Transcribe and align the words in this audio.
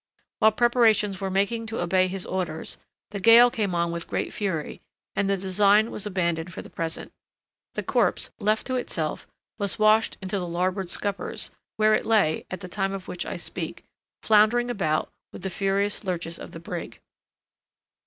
While 0.39 0.53
preparations 0.53 1.21
were 1.21 1.29
making 1.29 1.67
to 1.67 1.79
obey 1.79 2.07
his 2.07 2.25
orders, 2.25 2.79
the 3.11 3.19
gale 3.19 3.51
came 3.51 3.75
on 3.75 3.91
with 3.91 4.07
great 4.07 4.33
fury, 4.33 4.81
and 5.15 5.29
the 5.29 5.37
design 5.37 5.91
was 5.91 6.07
abandoned 6.07 6.51
for 6.51 6.63
the 6.63 6.71
present. 6.71 7.11
The 7.75 7.83
corpse, 7.83 8.31
left 8.39 8.65
to 8.65 8.77
itself, 8.77 9.27
was 9.59 9.77
washed 9.77 10.17
into 10.19 10.39
the 10.39 10.47
larboard 10.47 10.89
scuppers, 10.89 11.51
where 11.77 11.93
it 11.93 11.99
still 11.99 12.09
lay 12.13 12.47
at 12.49 12.61
the 12.61 12.67
time 12.67 12.93
of 12.93 13.07
which 13.07 13.27
I 13.27 13.37
speak, 13.37 13.85
floundering 14.23 14.71
about 14.71 15.11
with 15.31 15.43
the 15.43 15.51
furious 15.51 16.03
lurches 16.03 16.39
of 16.39 16.49
the 16.49 16.59
brig. 16.59 16.99